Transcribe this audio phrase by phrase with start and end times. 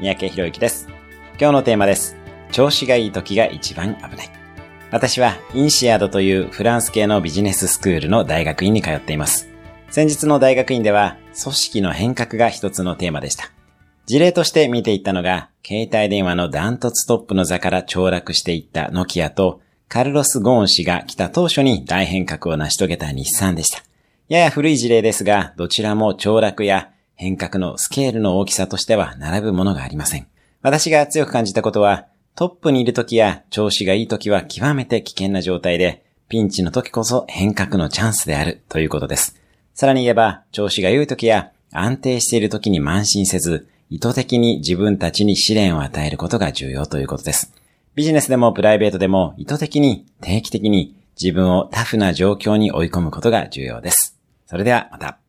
[0.00, 0.88] 三宅博之です。
[1.38, 2.16] 今日のテーマです。
[2.50, 4.30] 調子がいい時が一番危ない。
[4.90, 9.48] 私はインシアードというフランス系のビジネススクールの大学院に通っています。
[9.90, 13.52] 先日の大学院では組織の変革が一つのテーマでした。
[14.06, 23.82] 事例として見ていったのが、携帯電話のダントツトップの座から凋落していったノキアと、カルロス・ゴーン氏が来た当初に大変革を成し遂げた日産でした。
[24.28, 30.26] やや古い事例ですが、どちらも凋落や変革のスケールの大きさとしては並ぶものがありません。
[30.62, 39.40] 私が強く感じたことは、トップにいる時や調子がいい時は極めて危険な状態で、ピンチの時こそ変革のチャンスであるということです。
[39.74, 47.52] さらに言えば、調子が良い時や安定している時に慢心せず、意図的に自分たちに試練を与えることが重要ということです。
[47.94, 54.18] ビジネスでもプライベートでも意図的に定期的に自分をタフな状況に追い込むことが重要です。
[54.46, 55.23] それではまた。